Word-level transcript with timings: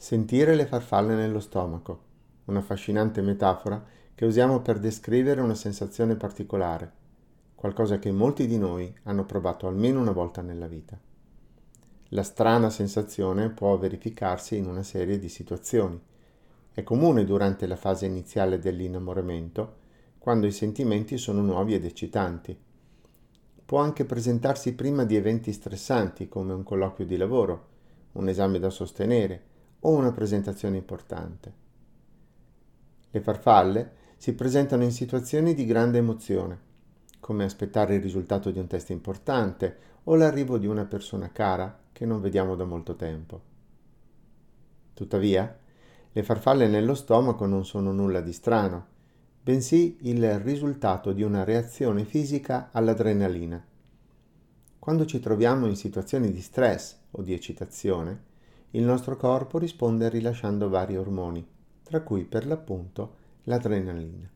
Sentire 0.00 0.54
le 0.54 0.64
farfalle 0.64 1.16
nello 1.16 1.40
stomaco, 1.40 2.02
una 2.44 2.60
affascinante 2.60 3.20
metafora 3.20 3.84
che 4.14 4.26
usiamo 4.26 4.60
per 4.62 4.78
descrivere 4.78 5.40
una 5.40 5.56
sensazione 5.56 6.14
particolare, 6.14 6.92
qualcosa 7.56 7.98
che 7.98 8.12
molti 8.12 8.46
di 8.46 8.58
noi 8.58 8.94
hanno 9.02 9.24
provato 9.24 9.66
almeno 9.66 10.00
una 10.00 10.12
volta 10.12 10.40
nella 10.40 10.68
vita. 10.68 10.96
La 12.10 12.22
strana 12.22 12.70
sensazione 12.70 13.50
può 13.50 13.76
verificarsi 13.76 14.56
in 14.56 14.66
una 14.66 14.84
serie 14.84 15.18
di 15.18 15.28
situazioni. 15.28 16.00
È 16.72 16.82
comune 16.84 17.24
durante 17.24 17.66
la 17.66 17.76
fase 17.76 18.06
iniziale 18.06 18.60
dell'innamoramento, 18.60 19.78
quando 20.18 20.46
i 20.46 20.52
sentimenti 20.52 21.18
sono 21.18 21.42
nuovi 21.42 21.74
ed 21.74 21.84
eccitanti. 21.84 22.56
Può 23.66 23.80
anche 23.80 24.04
presentarsi 24.04 24.74
prima 24.74 25.04
di 25.04 25.16
eventi 25.16 25.52
stressanti 25.52 26.28
come 26.28 26.52
un 26.52 26.62
colloquio 26.62 27.04
di 27.04 27.16
lavoro, 27.16 27.66
un 28.12 28.28
esame 28.28 28.60
da 28.60 28.70
sostenere, 28.70 29.47
o 29.80 29.90
una 29.90 30.12
presentazione 30.12 30.76
importante. 30.76 31.52
Le 33.10 33.20
farfalle 33.20 33.92
si 34.16 34.34
presentano 34.34 34.82
in 34.82 34.92
situazioni 34.92 35.54
di 35.54 35.64
grande 35.64 35.98
emozione, 35.98 36.58
come 37.20 37.44
aspettare 37.44 37.94
il 37.94 38.02
risultato 38.02 38.50
di 38.50 38.58
un 38.58 38.66
test 38.66 38.90
importante 38.90 39.76
o 40.04 40.14
l'arrivo 40.14 40.58
di 40.58 40.66
una 40.66 40.84
persona 40.84 41.30
cara 41.30 41.78
che 41.92 42.06
non 42.06 42.20
vediamo 42.20 42.54
da 42.54 42.64
molto 42.64 42.96
tempo. 42.96 43.40
Tuttavia, 44.94 45.56
le 46.10 46.22
farfalle 46.22 46.66
nello 46.66 46.94
stomaco 46.94 47.46
non 47.46 47.64
sono 47.64 47.92
nulla 47.92 48.20
di 48.20 48.32
strano, 48.32 48.86
bensì 49.42 49.98
il 50.02 50.38
risultato 50.40 51.12
di 51.12 51.22
una 51.22 51.44
reazione 51.44 52.04
fisica 52.04 52.70
all'adrenalina. 52.72 53.64
Quando 54.78 55.06
ci 55.06 55.20
troviamo 55.20 55.66
in 55.66 55.76
situazioni 55.76 56.32
di 56.32 56.40
stress 56.40 56.96
o 57.12 57.22
di 57.22 57.32
eccitazione, 57.32 58.26
il 58.72 58.82
nostro 58.82 59.16
corpo 59.16 59.58
risponde 59.58 60.08
rilasciando 60.08 60.68
vari 60.68 60.96
ormoni, 60.96 61.46
tra 61.82 62.02
cui 62.02 62.24
per 62.24 62.46
l'appunto 62.46 63.16
l'adrenalina. 63.44 64.28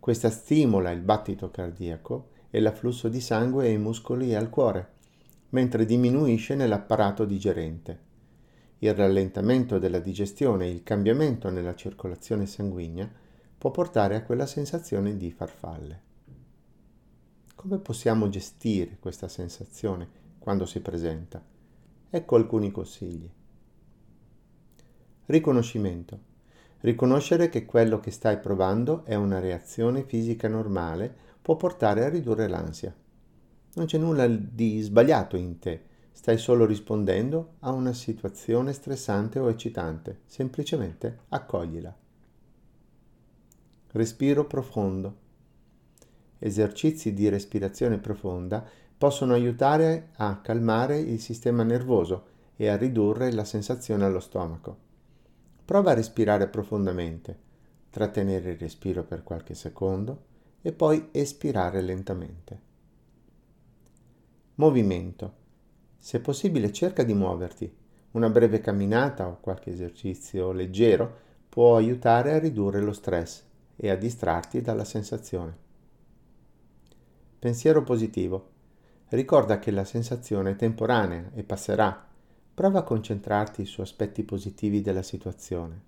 Questa 0.00 0.30
stimola 0.30 0.90
il 0.90 1.00
battito 1.00 1.50
cardiaco 1.50 2.28
e 2.50 2.60
l'afflusso 2.60 3.08
di 3.08 3.20
sangue 3.20 3.66
ai 3.66 3.76
muscoli 3.76 4.30
e 4.30 4.36
al 4.36 4.48
cuore, 4.48 4.94
mentre 5.50 5.84
diminuisce 5.84 6.54
nell'apparato 6.54 7.24
digerente. 7.24 8.04
Il 8.78 8.94
rallentamento 8.94 9.78
della 9.78 9.98
digestione 9.98 10.66
e 10.66 10.70
il 10.70 10.82
cambiamento 10.82 11.50
nella 11.50 11.74
circolazione 11.74 12.46
sanguigna 12.46 13.10
può 13.58 13.70
portare 13.70 14.16
a 14.16 14.22
quella 14.22 14.46
sensazione 14.46 15.16
di 15.16 15.30
farfalle. 15.30 16.02
Come 17.54 17.78
possiamo 17.78 18.28
gestire 18.28 18.96
questa 19.00 19.28
sensazione 19.28 20.08
quando 20.38 20.66
si 20.66 20.80
presenta? 20.80 21.42
Ecco 22.08 22.36
alcuni 22.36 22.70
consigli. 22.70 23.28
Riconoscimento. 25.26 26.20
Riconoscere 26.80 27.48
che 27.48 27.64
quello 27.64 27.98
che 27.98 28.12
stai 28.12 28.38
provando 28.38 29.04
è 29.04 29.16
una 29.16 29.40
reazione 29.40 30.04
fisica 30.04 30.46
normale 30.46 31.12
può 31.42 31.56
portare 31.56 32.04
a 32.04 32.08
ridurre 32.08 32.46
l'ansia. 32.46 32.94
Non 33.74 33.86
c'è 33.86 33.98
nulla 33.98 34.28
di 34.28 34.80
sbagliato 34.80 35.36
in 35.36 35.58
te, 35.58 35.82
stai 36.12 36.38
solo 36.38 36.64
rispondendo 36.64 37.54
a 37.60 37.72
una 37.72 37.92
situazione 37.92 38.72
stressante 38.72 39.40
o 39.40 39.50
eccitante, 39.50 40.20
semplicemente 40.26 41.18
accoglila. 41.30 41.94
Respiro 43.92 44.46
profondo. 44.46 45.16
Esercizi 46.38 47.12
di 47.12 47.28
respirazione 47.28 47.98
profonda 47.98 48.64
possono 48.98 49.34
aiutare 49.34 50.10
a 50.16 50.38
calmare 50.38 50.98
il 50.98 51.20
sistema 51.20 51.62
nervoso 51.62 52.34
e 52.56 52.68
a 52.68 52.76
ridurre 52.76 53.32
la 53.32 53.44
sensazione 53.44 54.04
allo 54.04 54.20
stomaco. 54.20 54.84
Prova 55.64 55.90
a 55.90 55.94
respirare 55.94 56.48
profondamente, 56.48 57.38
trattenere 57.90 58.52
il 58.52 58.58
respiro 58.58 59.04
per 59.04 59.22
qualche 59.22 59.54
secondo 59.54 60.24
e 60.62 60.72
poi 60.72 61.08
espirare 61.12 61.80
lentamente. 61.80 62.60
Movimento. 64.56 65.44
Se 65.98 66.20
possibile 66.20 66.72
cerca 66.72 67.02
di 67.02 67.12
muoverti. 67.12 67.70
Una 68.12 68.30
breve 68.30 68.60
camminata 68.60 69.26
o 69.28 69.38
qualche 69.40 69.70
esercizio 69.70 70.52
leggero 70.52 71.24
può 71.48 71.76
aiutare 71.76 72.32
a 72.32 72.38
ridurre 72.38 72.80
lo 72.80 72.92
stress 72.92 73.42
e 73.76 73.90
a 73.90 73.96
distrarti 73.96 74.62
dalla 74.62 74.84
sensazione. 74.84 75.54
Pensiero 77.38 77.82
positivo. 77.82 78.54
Ricorda 79.08 79.60
che 79.60 79.70
la 79.70 79.84
sensazione 79.84 80.50
è 80.50 80.56
temporanea 80.56 81.30
e 81.32 81.44
passerà. 81.44 82.06
Prova 82.52 82.80
a 82.80 82.82
concentrarti 82.82 83.64
su 83.64 83.80
aspetti 83.80 84.24
positivi 84.24 84.80
della 84.80 85.02
situazione. 85.02 85.80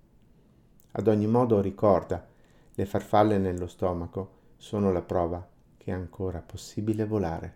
Ad 0.91 1.07
ogni 1.07 1.27
modo 1.27 1.59
ricorda, 1.59 2.25
le 2.73 2.85
farfalle 2.85 3.37
nello 3.37 3.67
stomaco 3.67 4.37
sono 4.55 4.91
la 4.91 5.01
prova 5.01 5.45
che 5.77 5.91
è 5.91 5.93
ancora 5.93 6.39
possibile 6.39 7.05
volare. 7.05 7.55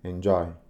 Enjoy! 0.00 0.63